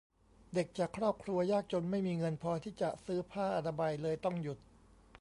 [0.53, 4.57] เด็กจากครอบครัวยากจนไม่มีเงินพอที่จะซื้อผ้าอนามัย เลยต้องหยุด